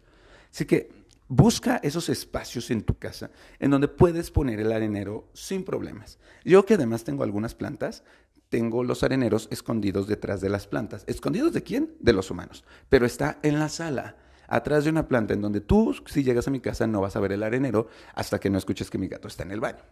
Así 0.53 0.67
que 0.67 1.00
busca 1.31 1.77
esos 1.85 2.09
espacios 2.09 2.73
en 2.73 2.83
tu 2.83 2.99
casa 2.99 3.31
en 3.61 3.71
donde 3.71 3.87
puedes 3.87 4.33
poner 4.33 4.59
el 4.59 4.73
arenero 4.73 5.29
sin 5.33 5.65
problemas. 5.65 6.19
Yo 6.45 6.67
que 6.67 6.75
además 6.75 7.05
tengo 7.05 7.23
algunas 7.23 7.55
plantas, 7.55 8.03
tengo 8.49 8.83
los 8.83 9.05
areneros 9.05 9.47
escondidos 9.53 10.09
detrás 10.09 10.41
de 10.41 10.49
las 10.49 10.67
plantas. 10.67 11.05
¿Escondidos 11.07 11.53
de 11.53 11.63
quién? 11.63 11.95
De 12.01 12.13
los 12.13 12.33
humanos. 12.33 12.65
Pero 12.89 13.07
está 13.07 13.39
en 13.45 13.61
la 13.61 13.69
sala, 13.69 14.17
atrás 14.49 14.83
de 14.83 14.91
una 14.91 15.07
planta 15.07 15.33
en 15.33 15.41
donde 15.41 15.61
tú, 15.61 15.95
si 16.07 16.25
llegas 16.25 16.49
a 16.49 16.51
mi 16.51 16.59
casa, 16.59 16.89
no 16.89 17.01
vas 17.01 17.15
a 17.15 17.21
ver 17.21 17.31
el 17.31 17.45
arenero 17.45 17.87
hasta 18.15 18.41
que 18.41 18.51
no 18.51 18.59
escuches 18.59 18.91
que 18.91 18.99
mi 18.99 19.07
gato 19.07 19.29
está 19.29 19.45
en 19.45 19.53
el 19.53 19.61
baño. 19.61 19.85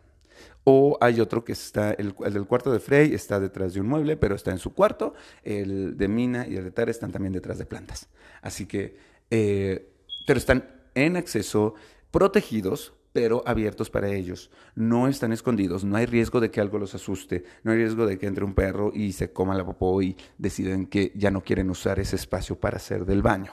O 0.64 0.99
hay 1.00 1.21
otro 1.21 1.45
que 1.45 1.52
está, 1.52 1.92
el, 1.92 2.16
del 2.33 2.47
cuarto 2.47 2.73
de 2.73 2.80
Frey 2.80 3.14
está 3.14 3.38
detrás 3.38 3.75
de 3.75 3.80
un 3.80 3.87
mueble, 3.87 4.16
pero 4.16 4.35
está 4.35 4.50
en 4.50 4.59
su 4.59 4.75
cuarto. 4.75 5.14
El 5.45 5.97
de 5.97 6.09
Mina 6.09 6.49
y 6.49 6.57
el 6.57 6.64
de 6.64 6.73
Tara 6.73 6.90
están 6.90 7.12
también 7.12 7.33
detrás 7.33 7.59
de 7.59 7.64
plantas. 7.64 8.09
Así 8.42 8.66
que, 8.66 8.99
eh, 9.30 9.92
pero 10.26 10.38
están 10.38 10.77
en 10.99 11.17
acceso, 11.17 11.75
protegidos, 12.11 12.95
pero 13.12 13.43
abiertos 13.47 13.90
para 13.90 14.11
ellos. 14.11 14.50
No 14.75 15.09
están 15.09 15.33
escondidos, 15.33 15.85
no 15.85 15.97
hay 15.97 16.07
riesgo 16.07 16.40
de 16.40 16.50
que 16.50 16.61
algo 16.61 16.78
los 16.78 16.95
asuste, 16.95 17.45
no 17.62 17.73
hay 17.73 17.78
riesgo 17.78 18.07
de 18.07 18.19
que 18.19 18.26
entre 18.26 18.45
un 18.45 18.55
perro 18.55 18.93
y 18.95 19.12
se 19.12 19.33
coma 19.33 19.55
la 19.55 19.64
popó 19.64 20.00
y 20.02 20.17
deciden 20.37 20.87
que 20.87 21.12
ya 21.14 21.31
no 21.31 21.43
quieren 21.43 21.71
usar 21.71 21.99
ese 21.99 22.17
espacio 22.17 22.61
para 22.61 22.76
hacer 22.76 23.05
del 23.05 23.23
baño. 23.23 23.52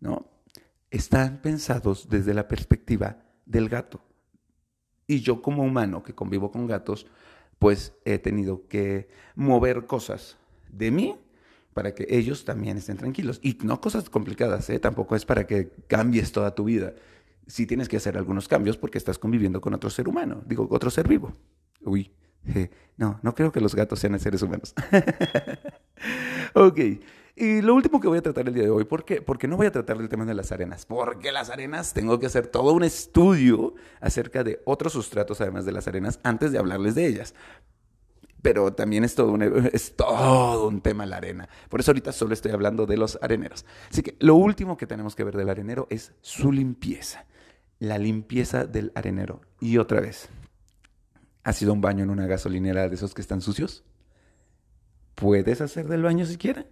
¿no? 0.00 0.26
Están 0.90 1.40
pensados 1.42 2.08
desde 2.08 2.34
la 2.34 2.46
perspectiva 2.46 3.18
del 3.46 3.68
gato. 3.68 4.00
Y 5.06 5.20
yo 5.20 5.42
como 5.42 5.64
humano 5.64 6.02
que 6.02 6.14
convivo 6.14 6.50
con 6.50 6.66
gatos, 6.66 7.06
pues 7.58 7.94
he 8.04 8.18
tenido 8.18 8.68
que 8.68 9.08
mover 9.34 9.86
cosas 9.86 10.36
de 10.68 10.90
mí 10.90 11.16
para 11.74 11.94
que 11.94 12.06
ellos 12.08 12.44
también 12.44 12.78
estén 12.78 12.96
tranquilos. 12.96 13.40
Y 13.42 13.58
no 13.62 13.80
cosas 13.80 14.08
complicadas, 14.08 14.70
¿eh? 14.70 14.78
tampoco 14.78 15.16
es 15.16 15.24
para 15.24 15.46
que 15.46 15.70
cambies 15.86 16.32
toda 16.32 16.54
tu 16.54 16.64
vida. 16.64 16.94
Sí 17.46 17.66
tienes 17.66 17.88
que 17.88 17.98
hacer 17.98 18.16
algunos 18.16 18.48
cambios 18.48 18.76
porque 18.76 18.96
estás 18.96 19.18
conviviendo 19.18 19.60
con 19.60 19.74
otro 19.74 19.90
ser 19.90 20.08
humano, 20.08 20.42
digo, 20.46 20.66
otro 20.70 20.90
ser 20.90 21.06
vivo. 21.08 21.34
Uy, 21.82 22.10
no, 22.96 23.18
no 23.22 23.34
creo 23.34 23.52
que 23.52 23.60
los 23.60 23.74
gatos 23.74 23.98
sean 23.98 24.18
seres 24.18 24.40
humanos. 24.40 24.74
ok, 26.54 26.80
y 27.36 27.62
lo 27.62 27.74
último 27.74 28.00
que 28.00 28.06
voy 28.06 28.18
a 28.18 28.22
tratar 28.22 28.46
el 28.46 28.54
día 28.54 28.62
de 28.62 28.70
hoy, 28.70 28.84
¿por 28.84 29.04
qué? 29.04 29.20
Porque 29.20 29.48
no 29.48 29.56
voy 29.56 29.66
a 29.66 29.72
tratar 29.72 29.98
del 29.98 30.08
tema 30.08 30.24
de 30.24 30.34
las 30.34 30.52
arenas, 30.52 30.86
porque 30.86 31.32
las 31.32 31.50
arenas 31.50 31.92
tengo 31.92 32.20
que 32.20 32.26
hacer 32.26 32.46
todo 32.46 32.72
un 32.72 32.84
estudio 32.84 33.74
acerca 34.00 34.44
de 34.44 34.60
otros 34.64 34.92
sustratos 34.92 35.40
además 35.40 35.64
de 35.64 35.72
las 35.72 35.88
arenas 35.88 36.20
antes 36.22 36.52
de 36.52 36.58
hablarles 36.58 36.94
de 36.94 37.06
ellas. 37.06 37.34
Pero 38.44 38.74
también 38.74 39.04
es 39.04 39.14
todo, 39.14 39.32
un, 39.32 39.42
es 39.72 39.96
todo 39.96 40.68
un 40.68 40.82
tema 40.82 41.06
la 41.06 41.16
arena. 41.16 41.48
Por 41.70 41.80
eso 41.80 41.92
ahorita 41.92 42.12
solo 42.12 42.34
estoy 42.34 42.52
hablando 42.52 42.84
de 42.84 42.98
los 42.98 43.18
areneros. 43.22 43.64
Así 43.90 44.02
que 44.02 44.16
lo 44.20 44.34
último 44.34 44.76
que 44.76 44.86
tenemos 44.86 45.16
que 45.16 45.24
ver 45.24 45.34
del 45.34 45.48
arenero 45.48 45.86
es 45.88 46.12
su 46.20 46.52
limpieza. 46.52 47.24
La 47.78 47.96
limpieza 47.96 48.66
del 48.66 48.92
arenero. 48.94 49.40
Y 49.60 49.78
otra 49.78 50.02
vez, 50.02 50.28
¿ha 51.42 51.54
sido 51.54 51.72
un 51.72 51.80
baño 51.80 52.04
en 52.04 52.10
una 52.10 52.26
gasolinera 52.26 52.86
de 52.86 52.94
esos 52.94 53.14
que 53.14 53.22
están 53.22 53.40
sucios? 53.40 53.82
¿Puedes 55.14 55.62
hacer 55.62 55.88
del 55.88 56.02
baño 56.02 56.26
si 56.26 56.36
quieres? 56.36 56.66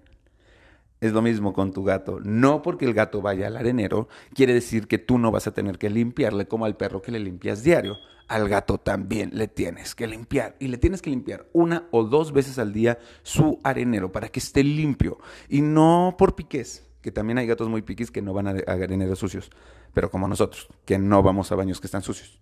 Es 1.01 1.15
lo 1.15 1.23
mismo 1.23 1.55
con 1.55 1.73
tu 1.73 1.85
gato. 1.85 2.21
No 2.21 2.61
porque 2.61 2.85
el 2.85 2.93
gato 2.93 3.23
vaya 3.23 3.47
al 3.47 3.57
arenero, 3.57 4.09
quiere 4.35 4.53
decir 4.53 4.89
que 4.89 4.99
tú 4.99 5.17
no 5.17 5.31
vas 5.31 5.47
a 5.47 5.55
tener 5.55 5.79
que 5.79 5.89
limpiarle 5.89 6.47
como 6.47 6.67
al 6.67 6.77
perro 6.77 7.01
que 7.01 7.13
le 7.13 7.19
limpias 7.19 7.63
diario. 7.63 7.97
Al 8.29 8.49
gato 8.49 8.79
también 8.79 9.31
le 9.33 9.49
tienes 9.49 9.95
que 9.95 10.07
limpiar. 10.07 10.57
Y 10.59 10.69
le 10.69 10.79
tienes 10.79 11.03
que 11.03 11.11
limpiar 11.11 11.49
una 11.53 11.89
o 11.91 12.05
dos 12.05 12.33
veces 12.33 12.59
al 12.59 12.73
día 12.73 12.99
su 13.23 13.61
arenero 13.63 14.13
para 14.13 14.29
que 14.29 14.41
esté 14.41 14.63
limpio. 14.65 15.19
Y 15.49 15.61
no 15.61 16.15
por 16.19 16.35
piques, 16.35 16.87
que 17.01 17.13
también 17.13 17.39
hay 17.39 17.47
gatos 17.47 17.69
muy 17.69 17.83
piquis 17.83 18.11
que 18.11 18.23
no 18.23 18.33
van 18.33 18.49
a, 18.49 18.51
areneros 18.67 19.19
sucios. 19.19 19.51
Pero 19.93 20.11
como 20.11 20.29
nosotros, 20.29 20.69
que 20.85 20.99
no 20.99 21.23
vamos 21.23 21.53
a 21.53 21.57
baños 21.57 21.81
que 21.81 21.87
están 21.87 22.03
sucios. 22.03 22.41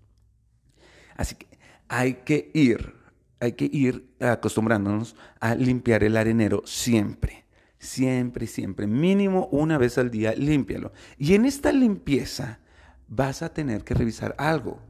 Así 1.17 1.35
que 1.35 1.47
hay 1.89 2.15
que 2.25 2.51
ir, 2.55 2.95
hay 3.41 3.53
que 3.53 3.69
ir 3.71 4.15
acostumbrándonos 4.21 5.17
a 5.41 5.55
limpiar 5.55 6.05
el 6.05 6.17
arenero 6.17 6.63
siempre 6.65 7.41
siempre, 7.81 8.47
siempre, 8.47 8.87
mínimo 8.87 9.49
una 9.51 9.79
vez 9.79 9.99
al 9.99 10.11
día, 10.11 10.35
límpialo. 10.35 10.93
Y 11.19 11.35
en 11.35 11.47
esta 11.47 11.73
limpieza 11.73 12.61
vas 13.09 13.43
a 13.43 13.53
tener 13.53 13.83
que 13.83 13.95
revisar 13.95 14.37
algo. 14.39 14.81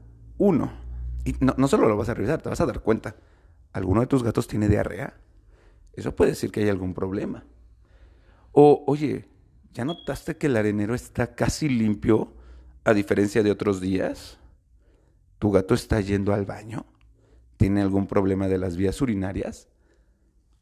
Uno, 0.43 0.71
y 1.23 1.35
no, 1.39 1.67
solo 1.67 1.87
lo 1.87 1.95
vas 1.95 2.09
a 2.09 2.15
revisar, 2.15 2.41
te 2.41 2.49
vas 2.49 2.59
a 2.59 2.65
dar 2.65 2.79
cuenta. 2.79 3.15
¿Alguno 3.73 4.01
de 4.01 4.07
tus 4.07 4.23
gatos 4.23 4.47
tiene 4.47 4.67
diarrea? 4.67 5.13
Eso 5.93 6.15
puede 6.15 6.31
decir 6.31 6.51
que 6.51 6.61
hay 6.61 6.69
algún 6.69 6.95
problema. 6.95 7.43
O, 8.51 8.83
oye, 8.87 9.29
¿ya 9.71 9.85
notaste 9.85 10.37
que 10.37 10.47
el 10.47 10.57
arenero 10.57 10.95
está 10.95 11.35
casi 11.35 11.69
limpio 11.69 12.33
a 12.83 12.95
diferencia 12.95 13.43
de 13.43 13.51
otros 13.51 13.81
días? 13.81 14.39
¿Tu 15.37 15.51
gato 15.51 15.75
está 15.75 16.01
yendo 16.01 16.33
al 16.33 16.47
baño? 16.47 16.87
¿Tiene 17.57 17.83
algún 17.83 18.07
problema 18.07 18.47
de 18.47 18.57
las 18.57 18.77
vías 18.77 18.99
urinarias? 18.99 19.67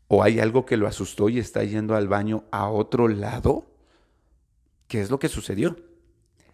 ¿O 0.09 0.23
hay 0.23 0.41
algo 0.41 0.65
que 0.65 0.75
lo 0.75 0.87
asustó 0.87 1.29
y 1.29 1.39
está 1.39 1.63
yendo 1.63 1.95
al 1.95 2.09
baño 2.09 2.43
a 2.51 2.67
otro 2.67 3.07
lado? 3.07 3.65
¿Qué 4.89 4.99
es 4.99 5.09
lo 5.09 5.19
que 5.19 5.29
sucedió? 5.29 5.77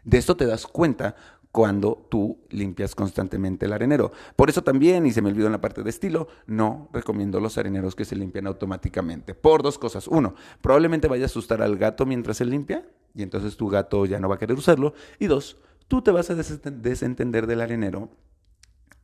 De 0.04 0.20
esto 0.20 0.38
te 0.38 0.46
das 0.46 0.68
cuenta 0.68 1.16
cuando 1.56 2.06
tú 2.10 2.38
limpias 2.50 2.96
constantemente 2.96 3.66
el 3.66 3.72
arenero. 3.72 4.12
Por 4.36 4.50
eso 4.50 4.62
también, 4.62 5.06
y 5.06 5.14
se 5.14 5.22
me 5.22 5.30
olvidó 5.30 5.46
en 5.46 5.54
la 5.54 5.62
parte 5.62 5.84
de 5.84 5.90
estilo, 5.90 6.28
no 6.48 6.90
recomiendo 6.92 7.40
los 7.40 7.58
areneros 7.58 7.96
que 7.96 8.04
se 8.04 8.18
limpian 8.18 8.46
automáticamente. 8.46 9.34
Por 9.36 9.64
dos 9.64 9.78
cosas. 9.78 10.10
Uno, 10.10 10.36
probablemente 10.60 11.08
vaya 11.08 11.24
a 11.24 11.26
asustar 11.28 11.62
al 11.62 11.78
gato 11.78 12.06
mientras 12.06 12.36
se 12.36 12.44
limpia 12.44 12.86
y 13.14 13.24
entonces 13.24 13.56
tu 13.56 13.70
gato 13.70 14.06
ya 14.06 14.20
no 14.20 14.28
va 14.28 14.36
a 14.36 14.38
querer 14.38 14.58
usarlo. 14.58 14.96
Y 15.18 15.28
dos, 15.28 15.56
tú 15.88 16.02
te 16.02 16.12
vas 16.12 16.30
a 16.30 16.36
desentender 16.36 17.48
del 17.48 17.62
arenero 17.62 18.10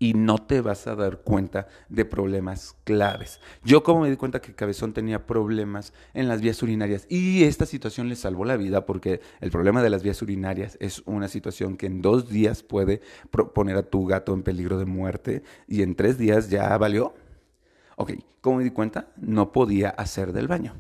y 0.01 0.15
no 0.15 0.39
te 0.39 0.61
vas 0.61 0.87
a 0.87 0.95
dar 0.95 1.19
cuenta 1.19 1.67
de 1.87 2.05
problemas 2.05 2.75
claves. 2.85 3.39
Yo 3.63 3.83
como 3.83 4.01
me 4.01 4.09
di 4.09 4.15
cuenta 4.15 4.41
que 4.41 4.55
Cabezón 4.55 4.93
tenía 4.93 5.27
problemas 5.27 5.93
en 6.15 6.27
las 6.27 6.41
vías 6.41 6.63
urinarias 6.63 7.05
y 7.07 7.43
esta 7.43 7.67
situación 7.67 8.09
le 8.09 8.15
salvó 8.15 8.43
la 8.43 8.57
vida 8.57 8.87
porque 8.87 9.21
el 9.41 9.51
problema 9.51 9.83
de 9.83 9.91
las 9.91 10.01
vías 10.01 10.19
urinarias 10.23 10.75
es 10.81 11.03
una 11.05 11.27
situación 11.27 11.77
que 11.77 11.85
en 11.85 12.01
dos 12.01 12.29
días 12.29 12.63
puede 12.63 13.01
poner 13.53 13.77
a 13.77 13.83
tu 13.83 14.07
gato 14.07 14.33
en 14.33 14.41
peligro 14.41 14.79
de 14.79 14.85
muerte 14.85 15.43
y 15.67 15.83
en 15.83 15.93
tres 15.93 16.17
días 16.17 16.49
ya 16.49 16.75
valió. 16.79 17.13
Ok, 17.95 18.13
como 18.41 18.57
me 18.57 18.63
di 18.63 18.71
cuenta, 18.71 19.11
no 19.17 19.51
podía 19.51 19.89
hacer 19.89 20.33
del 20.33 20.47
baño. 20.47 20.77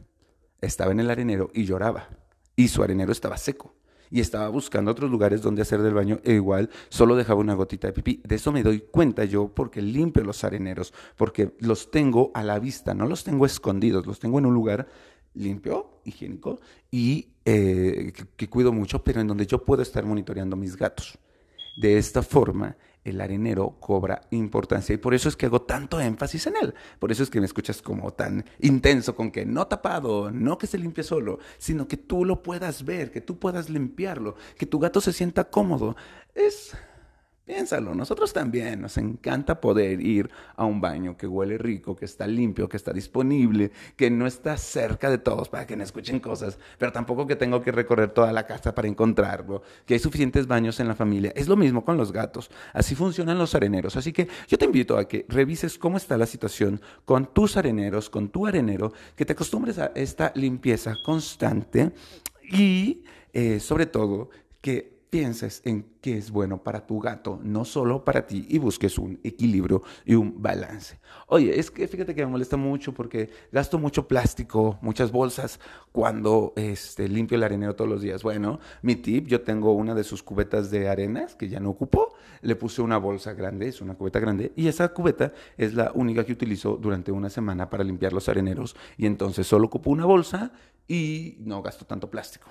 Estaba 0.61 0.93
en 0.93 0.99
el 0.99 1.11
arenero 1.11 1.51
y 1.53 1.65
lloraba 1.65 2.09
y 2.55 2.69
su 2.69 2.81
arenero 2.81 3.11
estaba 3.11 3.37
seco 3.37 3.75
y 4.11 4.19
estaba 4.19 4.49
buscando 4.49 4.91
otros 4.91 5.09
lugares 5.09 5.41
donde 5.41 5.61
hacer 5.61 5.81
del 5.81 5.93
baño 5.93 6.19
e 6.23 6.33
igual 6.33 6.69
solo 6.89 7.15
dejaba 7.15 7.39
una 7.39 7.53
gotita 7.53 7.87
de 7.87 7.93
pipí. 7.93 8.21
De 8.25 8.35
eso 8.35 8.51
me 8.51 8.61
doy 8.61 8.81
cuenta 8.81 9.23
yo 9.25 9.47
porque 9.47 9.81
limpio 9.81 10.23
los 10.23 10.43
areneros, 10.43 10.93
porque 11.15 11.55
los 11.59 11.89
tengo 11.89 12.31
a 12.33 12.43
la 12.43 12.59
vista, 12.59 12.93
no 12.93 13.07
los 13.07 13.23
tengo 13.23 13.45
escondidos, 13.45 14.05
los 14.05 14.19
tengo 14.19 14.37
en 14.37 14.45
un 14.45 14.53
lugar 14.53 14.87
limpio, 15.33 16.01
higiénico 16.03 16.59
y 16.91 17.29
eh, 17.45 18.11
que 18.35 18.49
cuido 18.49 18.73
mucho, 18.73 19.03
pero 19.03 19.21
en 19.21 19.27
donde 19.27 19.47
yo 19.47 19.63
puedo 19.63 19.81
estar 19.81 20.05
monitoreando 20.05 20.55
mis 20.55 20.75
gatos. 20.75 21.17
De 21.77 21.97
esta 21.97 22.21
forma, 22.21 22.75
el 23.03 23.21
arenero 23.21 23.77
cobra 23.79 24.21
importancia 24.31 24.93
y 24.93 24.97
por 24.97 25.13
eso 25.13 25.29
es 25.29 25.35
que 25.35 25.47
hago 25.47 25.63
tanto 25.63 25.99
énfasis 25.99 26.47
en 26.47 26.55
él. 26.61 26.73
Por 26.99 27.11
eso 27.11 27.23
es 27.23 27.29
que 27.29 27.39
me 27.39 27.45
escuchas 27.45 27.81
como 27.81 28.11
tan 28.11 28.45
intenso 28.59 29.15
con 29.15 29.31
que 29.31 29.45
no 29.45 29.67
tapado, 29.67 30.31
no 30.31 30.57
que 30.57 30.67
se 30.67 30.77
limpie 30.77 31.03
solo, 31.03 31.39
sino 31.57 31.87
que 31.87 31.97
tú 31.97 32.25
lo 32.25 32.43
puedas 32.43 32.85
ver, 32.85 33.11
que 33.11 33.21
tú 33.21 33.39
puedas 33.39 33.69
limpiarlo, 33.69 34.35
que 34.57 34.65
tu 34.65 34.79
gato 34.79 35.01
se 35.01 35.13
sienta 35.13 35.45
cómodo. 35.45 35.95
Es 36.35 36.75
Piénsalo, 37.51 37.93
nosotros 37.93 38.31
también 38.31 38.79
nos 38.79 38.97
encanta 38.97 39.59
poder 39.59 39.99
ir 39.99 40.29
a 40.55 40.63
un 40.63 40.79
baño 40.79 41.17
que 41.17 41.27
huele 41.27 41.57
rico, 41.57 41.97
que 41.97 42.05
está 42.05 42.25
limpio, 42.25 42.69
que 42.69 42.77
está 42.77 42.93
disponible, 42.93 43.73
que 43.97 44.09
no 44.09 44.25
está 44.25 44.55
cerca 44.55 45.09
de 45.09 45.17
todos 45.17 45.49
para 45.49 45.67
que 45.67 45.75
no 45.75 45.83
escuchen 45.83 46.21
cosas, 46.21 46.57
pero 46.77 46.93
tampoco 46.93 47.27
que 47.27 47.35
tengo 47.35 47.61
que 47.61 47.73
recorrer 47.73 48.11
toda 48.11 48.31
la 48.31 48.47
casa 48.47 48.73
para 48.73 48.87
encontrarlo, 48.87 49.63
que 49.85 49.95
hay 49.95 49.99
suficientes 49.99 50.47
baños 50.47 50.79
en 50.79 50.87
la 50.87 50.95
familia. 50.95 51.33
Es 51.35 51.49
lo 51.49 51.57
mismo 51.57 51.83
con 51.83 51.97
los 51.97 52.13
gatos, 52.13 52.49
así 52.71 52.95
funcionan 52.95 53.37
los 53.37 53.53
areneros. 53.53 53.97
Así 53.97 54.13
que 54.13 54.29
yo 54.47 54.57
te 54.57 54.63
invito 54.63 54.97
a 54.97 55.05
que 55.05 55.25
revises 55.27 55.77
cómo 55.77 55.97
está 55.97 56.15
la 56.15 56.27
situación 56.27 56.79
con 57.03 57.33
tus 57.33 57.57
areneros, 57.57 58.09
con 58.09 58.29
tu 58.29 58.47
arenero, 58.47 58.93
que 59.17 59.25
te 59.25 59.33
acostumbres 59.33 59.77
a 59.77 59.91
esta 59.93 60.31
limpieza 60.35 60.95
constante 61.03 61.91
y 62.49 63.03
eh, 63.33 63.59
sobre 63.59 63.87
todo 63.87 64.29
que 64.61 65.00
pienses 65.11 65.61
en 65.65 65.85
qué 65.99 66.17
es 66.17 66.31
bueno 66.31 66.63
para 66.63 66.87
tu 66.87 66.99
gato, 66.99 67.37
no 67.43 67.65
solo 67.65 68.05
para 68.05 68.25
ti, 68.25 68.45
y 68.47 68.57
busques 68.59 68.97
un 68.97 69.19
equilibrio 69.23 69.83
y 70.05 70.15
un 70.15 70.41
balance. 70.41 70.99
Oye, 71.27 71.59
es 71.59 71.69
que 71.69 71.85
fíjate 71.85 72.15
que 72.15 72.25
me 72.25 72.31
molesta 72.31 72.55
mucho 72.55 72.93
porque 72.93 73.29
gasto 73.51 73.77
mucho 73.77 74.07
plástico, 74.07 74.79
muchas 74.81 75.11
bolsas 75.11 75.59
cuando 75.91 76.53
este, 76.55 77.09
limpio 77.09 77.35
el 77.35 77.43
arenero 77.43 77.75
todos 77.75 77.91
los 77.91 78.01
días. 78.01 78.23
Bueno, 78.23 78.61
mi 78.81 78.95
tip, 78.95 79.27
yo 79.27 79.41
tengo 79.41 79.73
una 79.73 79.93
de 79.93 80.05
sus 80.05 80.23
cubetas 80.23 80.71
de 80.71 80.87
arenas 80.87 81.35
que 81.35 81.49
ya 81.49 81.59
no 81.59 81.71
ocupo, 81.71 82.13
le 82.41 82.55
puse 82.55 82.81
una 82.81 82.97
bolsa 82.97 83.33
grande, 83.33 83.67
es 83.67 83.81
una 83.81 83.95
cubeta 83.95 84.21
grande, 84.21 84.53
y 84.55 84.69
esa 84.69 84.93
cubeta 84.93 85.33
es 85.57 85.73
la 85.73 85.91
única 85.93 86.23
que 86.23 86.31
utilizo 86.31 86.77
durante 86.77 87.11
una 87.11 87.29
semana 87.29 87.69
para 87.69 87.83
limpiar 87.83 88.13
los 88.13 88.29
areneros, 88.29 88.77
y 88.95 89.07
entonces 89.07 89.45
solo 89.45 89.65
ocupo 89.65 89.89
una 89.89 90.05
bolsa 90.05 90.53
y 90.87 91.35
no 91.41 91.61
gasto 91.61 91.85
tanto 91.85 92.09
plástico. 92.09 92.47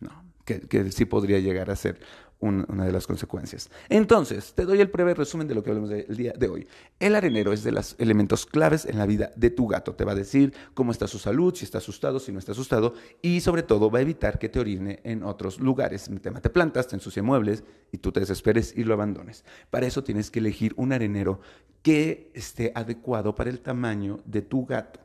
No, 0.00 0.24
que, 0.44 0.90
sí 0.92 1.04
podría 1.04 1.38
llegar 1.38 1.70
a 1.70 1.76
ser 1.76 2.00
una 2.40 2.86
de 2.86 2.92
las 2.92 3.06
consecuencias. 3.06 3.70
Entonces, 3.90 4.54
te 4.54 4.64
doy 4.64 4.80
el 4.80 4.86
breve 4.86 5.12
resumen 5.12 5.46
de 5.46 5.54
lo 5.54 5.62
que 5.62 5.70
hablamos 5.70 5.90
del 5.90 6.16
día 6.16 6.32
de 6.32 6.48
hoy. 6.48 6.66
El 6.98 7.14
arenero 7.14 7.52
es 7.52 7.62
de 7.62 7.72
los 7.72 7.96
elementos 7.98 8.46
claves 8.46 8.86
en 8.86 8.96
la 8.96 9.04
vida 9.04 9.30
de 9.36 9.50
tu 9.50 9.66
gato. 9.66 9.94
Te 9.94 10.04
va 10.04 10.12
a 10.12 10.14
decir 10.14 10.54
cómo 10.72 10.90
está 10.90 11.06
su 11.06 11.18
salud, 11.18 11.54
si 11.54 11.66
está 11.66 11.78
asustado, 11.78 12.18
si 12.18 12.32
no 12.32 12.38
está 12.38 12.52
asustado, 12.52 12.94
y 13.20 13.40
sobre 13.42 13.62
todo 13.62 13.90
va 13.90 13.98
a 13.98 14.02
evitar 14.02 14.38
que 14.38 14.48
te 14.48 14.58
orine 14.58 15.00
en 15.04 15.22
otros 15.22 15.60
lugares. 15.60 16.10
Te 16.22 16.30
mate 16.30 16.48
plantas, 16.48 16.88
te 16.88 16.96
ensucie 16.96 17.20
muebles 17.20 17.62
y 17.92 17.98
tú 17.98 18.10
te 18.10 18.20
desesperes 18.20 18.72
y 18.74 18.84
lo 18.84 18.94
abandones. 18.94 19.44
Para 19.68 19.86
eso 19.86 20.02
tienes 20.02 20.30
que 20.30 20.38
elegir 20.38 20.72
un 20.76 20.92
arenero 20.92 21.40
que 21.82 22.30
esté 22.34 22.72
adecuado 22.74 23.34
para 23.34 23.50
el 23.50 23.60
tamaño 23.60 24.20
de 24.24 24.40
tu 24.40 24.64
gato. 24.64 25.00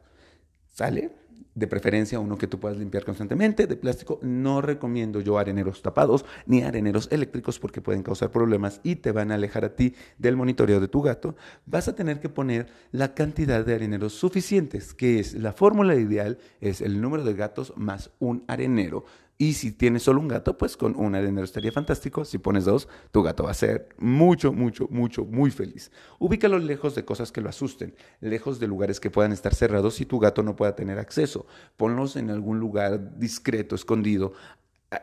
¿Sale? 0.68 1.25
De 1.56 1.68
preferencia 1.68 2.20
uno 2.20 2.38
que 2.38 2.48
tú 2.48 2.60
puedas 2.60 2.78
limpiar 2.78 3.06
constantemente. 3.06 3.66
De 3.66 3.78
plástico 3.78 4.20
no 4.22 4.62
recomiendo 4.62 5.22
yo 5.22 5.38
areneros 5.38 5.82
tapados 5.82 6.26
ni 6.46 6.62
areneros 6.62 7.08
eléctricos 7.12 7.60
porque 7.60 7.82
pueden 7.82 8.04
causar 8.04 8.32
problemas 8.32 8.82
y 8.84 8.98
te 8.98 9.12
van 9.12 9.32
a 9.32 9.36
alejar 9.36 9.66
a 9.66 9.76
ti 9.76 9.96
del 10.18 10.36
monitoreo 10.36 10.80
de 10.80 10.88
tu 10.88 11.02
gato. 11.02 11.36
Vas 11.66 11.88
a 11.88 11.96
tener 11.96 12.20
que 12.20 12.30
poner 12.30 12.68
la 12.92 13.14
cantidad 13.14 13.66
de 13.66 13.76
areneros 13.76 14.14
suficientes, 14.14 14.94
que 14.94 15.20
es 15.20 15.34
la 15.34 15.54
fórmula 15.54 15.96
ideal, 15.96 16.38
es 16.60 16.82
el 16.82 17.02
número 17.02 17.24
de 17.24 17.34
gatos 17.34 17.74
más 17.78 18.12
un 18.20 18.44
arenero. 18.48 19.06
Y 19.38 19.54
si 19.54 19.74
tienes 19.74 20.04
solo 20.04 20.22
un 20.22 20.30
gato, 20.30 20.58
pues 20.58 20.78
con 20.78 20.96
un 20.96 21.14
arenero 21.14 21.44
estaría 21.44 21.72
fantástico. 21.72 22.24
Si 22.24 22.38
pones 22.38 22.64
dos, 22.64 22.88
tu 23.12 23.22
gato 23.22 23.44
va 23.44 23.52
a 23.52 23.56
ser 23.56 23.90
mucho, 23.98 24.54
mucho, 24.54 24.88
mucho, 24.90 25.26
muy 25.26 25.52
feliz. 25.52 25.92
Ubícalo 26.20 26.58
lejos 26.58 26.96
de 26.96 27.04
cosas 27.04 27.34
que 27.34 27.42
lo 27.42 27.50
asusten, 27.50 27.96
lejos 28.22 28.60
de 28.60 28.68
lugares 28.68 29.02
que 29.02 29.12
puedan 29.12 29.34
estar 29.34 29.54
cerrados 29.54 30.00
y 30.00 30.06
tu 30.06 30.20
gato 30.20 30.42
no 30.42 30.56
pueda 30.56 30.76
tener 30.76 31.00
acceso. 31.00 31.48
Ponlos 31.76 32.16
en 32.16 32.30
algún 32.30 32.60
lugar 32.60 33.20
discreto, 33.20 33.76
escondido, 33.76 34.34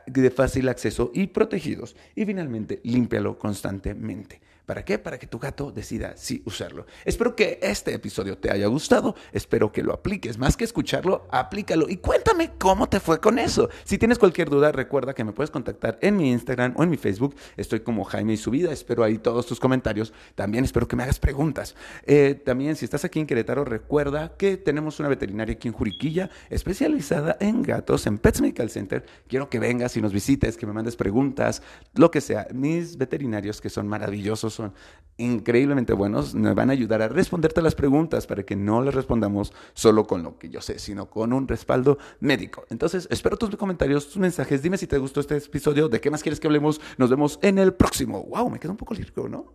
de 0.06 0.30
fácil 0.30 0.70
acceso 0.70 1.10
y 1.12 1.26
protegidos. 1.26 1.94
Y 2.14 2.24
finalmente, 2.24 2.80
límpialo 2.84 3.38
constantemente. 3.38 4.40
¿Para 4.66 4.84
qué? 4.84 4.98
Para 4.98 5.18
que 5.18 5.26
tu 5.26 5.38
gato 5.38 5.72
decida 5.72 6.16
si 6.16 6.42
usarlo. 6.46 6.86
Espero 7.04 7.34
que 7.34 7.58
este 7.62 7.94
episodio 7.94 8.38
te 8.38 8.50
haya 8.50 8.68
gustado. 8.68 9.16
Espero 9.32 9.72
que 9.72 9.82
lo 9.82 9.92
apliques. 9.92 10.38
Más 10.38 10.56
que 10.56 10.64
escucharlo, 10.64 11.26
aplícalo 11.30 11.88
y 11.88 11.96
cuéntame 11.96 12.52
cómo 12.58 12.88
te 12.88 13.00
fue 13.00 13.20
con 13.20 13.38
eso. 13.40 13.68
Si 13.82 13.98
tienes 13.98 14.18
cualquier 14.18 14.48
duda, 14.50 14.70
recuerda 14.70 15.14
que 15.14 15.24
me 15.24 15.32
puedes 15.32 15.50
contactar 15.50 15.98
en 16.00 16.16
mi 16.16 16.30
Instagram 16.30 16.74
o 16.76 16.84
en 16.84 16.90
mi 16.90 16.96
Facebook. 16.96 17.34
Estoy 17.56 17.80
como 17.80 18.04
Jaime 18.04 18.34
y 18.34 18.36
su 18.36 18.52
vida. 18.52 18.72
Espero 18.72 19.02
ahí 19.02 19.18
todos 19.18 19.46
tus 19.46 19.58
comentarios. 19.58 20.12
También 20.36 20.64
espero 20.64 20.86
que 20.86 20.94
me 20.94 21.02
hagas 21.02 21.18
preguntas. 21.18 21.74
Eh, 22.06 22.40
también, 22.44 22.76
si 22.76 22.84
estás 22.84 23.04
aquí 23.04 23.18
en 23.18 23.26
Querétaro, 23.26 23.64
recuerda 23.64 24.36
que 24.36 24.56
tenemos 24.56 25.00
una 25.00 25.08
veterinaria 25.08 25.54
aquí 25.54 25.68
en 25.68 25.74
Juriquilla 25.74 26.30
especializada 26.50 27.36
en 27.40 27.62
gatos 27.62 28.06
en 28.06 28.18
Pets 28.18 28.40
Medical 28.40 28.70
Center. 28.70 29.04
Quiero 29.26 29.50
que 29.50 29.58
vengas 29.58 29.96
y 29.96 30.00
nos 30.00 30.12
visites, 30.12 30.56
que 30.56 30.66
me 30.66 30.72
mandes 30.72 30.94
preguntas, 30.94 31.62
lo 31.94 32.10
que 32.10 32.20
sea. 32.20 32.46
Mis 32.52 32.96
veterinarios 32.96 33.60
que 33.60 33.68
son 33.68 33.88
maravillosos 33.88 34.51
son 34.52 34.72
increíblemente 35.18 35.92
buenos, 35.92 36.34
me 36.34 36.54
van 36.54 36.70
a 36.70 36.72
ayudar 36.72 37.02
a 37.02 37.08
responderte 37.08 37.62
las 37.62 37.74
preguntas 37.74 38.26
para 38.26 38.42
que 38.42 38.56
no 38.56 38.82
les 38.82 38.94
respondamos 38.94 39.52
solo 39.74 40.06
con 40.06 40.22
lo 40.22 40.38
que 40.38 40.48
yo 40.48 40.60
sé, 40.60 40.78
sino 40.78 41.10
con 41.10 41.32
un 41.32 41.46
respaldo 41.46 41.98
médico. 42.20 42.64
Entonces, 42.70 43.06
espero 43.10 43.36
tus 43.36 43.54
comentarios, 43.56 44.06
tus 44.06 44.16
mensajes. 44.16 44.62
Dime 44.62 44.78
si 44.78 44.86
te 44.86 44.98
gustó 44.98 45.20
este 45.20 45.36
episodio, 45.36 45.88
de 45.88 46.00
qué 46.00 46.10
más 46.10 46.22
quieres 46.22 46.40
que 46.40 46.46
hablemos. 46.46 46.80
Nos 46.96 47.10
vemos 47.10 47.38
en 47.42 47.58
el 47.58 47.74
próximo. 47.74 48.24
Wow, 48.24 48.50
me 48.50 48.58
quedo 48.58 48.72
un 48.72 48.78
poco 48.78 48.94
lírico, 48.94 49.28
¿no? 49.28 49.52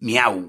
Miau. 0.00 0.48